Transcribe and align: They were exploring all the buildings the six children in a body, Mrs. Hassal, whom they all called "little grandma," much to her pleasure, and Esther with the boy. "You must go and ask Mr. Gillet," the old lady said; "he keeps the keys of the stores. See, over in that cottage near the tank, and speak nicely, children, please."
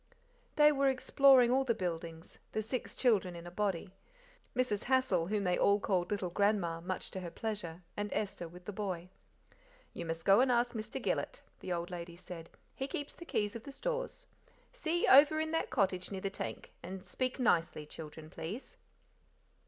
They 0.55 0.71
were 0.71 0.89
exploring 0.89 1.51
all 1.51 1.63
the 1.63 1.75
buildings 1.75 2.39
the 2.53 2.63
six 2.63 2.95
children 2.95 3.35
in 3.35 3.45
a 3.45 3.51
body, 3.51 3.93
Mrs. 4.55 4.85
Hassal, 4.85 5.27
whom 5.27 5.43
they 5.43 5.59
all 5.59 5.79
called 5.79 6.09
"little 6.09 6.31
grandma," 6.31 6.79
much 6.81 7.11
to 7.11 7.19
her 7.19 7.29
pleasure, 7.29 7.83
and 7.95 8.11
Esther 8.11 8.47
with 8.47 8.65
the 8.65 8.71
boy. 8.73 9.09
"You 9.93 10.07
must 10.07 10.25
go 10.25 10.39
and 10.39 10.51
ask 10.51 10.73
Mr. 10.73 10.99
Gillet," 10.99 11.43
the 11.59 11.71
old 11.71 11.91
lady 11.91 12.15
said; 12.15 12.49
"he 12.73 12.87
keeps 12.87 13.13
the 13.13 13.25
keys 13.25 13.55
of 13.55 13.61
the 13.61 13.71
stores. 13.71 14.25
See, 14.73 15.05
over 15.05 15.39
in 15.39 15.51
that 15.51 15.69
cottage 15.69 16.09
near 16.09 16.19
the 16.21 16.31
tank, 16.31 16.73
and 16.81 17.05
speak 17.05 17.37
nicely, 17.39 17.85
children, 17.85 18.31
please." 18.31 18.77